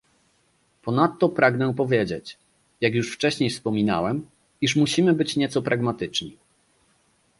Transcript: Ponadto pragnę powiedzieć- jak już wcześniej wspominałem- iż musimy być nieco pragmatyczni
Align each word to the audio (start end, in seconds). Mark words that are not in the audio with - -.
Ponadto 0.81 1.29
pragnę 1.29 1.73
powiedzieć- 1.73 2.37
jak 2.81 2.93
już 2.95 3.13
wcześniej 3.13 3.49
wspominałem- 3.49 4.25
iż 4.61 4.75
musimy 4.75 5.13
być 5.13 5.35
nieco 5.35 5.61
pragmatyczni 5.61 6.37